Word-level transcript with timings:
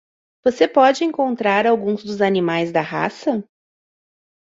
Você 0.43 0.67
pode 0.67 1.03
encontrar 1.03 1.67
alguns 1.67 2.03
dos 2.03 2.23
animais 2.23 2.71
da 2.71 2.81
raça? 2.81 3.47